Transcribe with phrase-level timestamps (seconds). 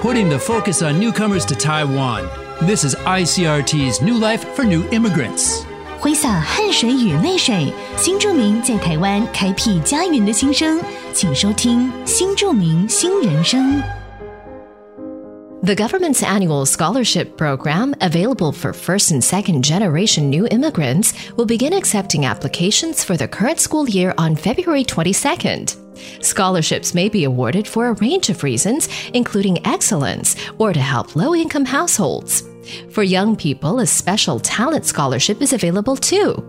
[0.00, 2.26] putting the focus on newcomers to Taiwan.
[2.62, 5.62] This is ICRT's New Life for New Immigrants.
[5.98, 10.80] 挥洒汗水与泪水，新住民在台湾开辟家园的心声，
[11.12, 13.82] 请收听《新住民新人生》。
[15.62, 22.24] The government's annual scholarship program, available for first and second generation new immigrants, will begin accepting
[22.24, 25.76] applications for the current school year on February 22nd.
[26.20, 31.34] Scholarships may be awarded for a range of reasons, including excellence or to help low
[31.34, 32.44] income households.
[32.90, 36.46] For young people, a special talent scholarship is available too.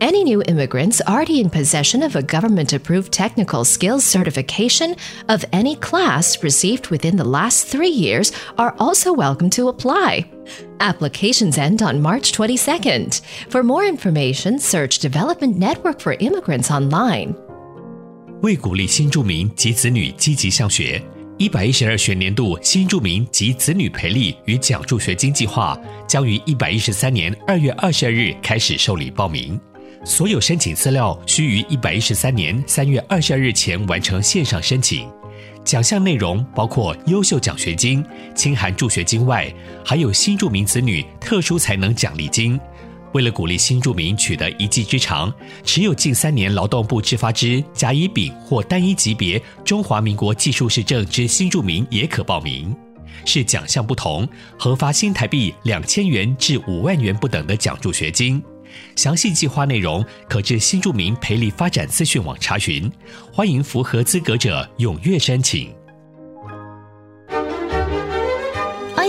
[0.00, 4.96] Any new immigrants already in possession of a government approved technical skills certification
[5.28, 10.28] of any class received within the last three years are also welcome to apply.
[10.80, 13.20] Applications end on March 22nd.
[13.48, 17.36] For more information, search Development Network for Immigrants online.
[18.42, 21.02] 为鼓励新住民及子女积极向学，
[21.36, 29.60] 一百一十二学年度新住民及子女培力与奖助学金计划将于一百一十三年二月二十二日开始受理报名。
[30.06, 35.06] 所有申请资料需于一百一十三年三月二十二日前完成线上申请。
[35.62, 38.02] 奖项内容包括优秀奖学金、
[38.34, 39.52] 清函助学金外，
[39.84, 42.58] 还有新住民子女特殊才能奖励金。
[43.12, 45.32] 为了鼓励新住民取得一技之长，
[45.64, 52.74] 持有近三年劳动部制发之甲乙丙或单一级别中华民国技术士证之新住民也可报名。
[53.24, 54.26] 是奖项不同，
[54.58, 58.42] 核发新台币两千元至五万元不等的奖助学金。
[58.94, 62.90] 详细计划内容可至新住民培力发展资讯网查询。
[63.32, 65.74] 欢迎符合资格者踊跃申请。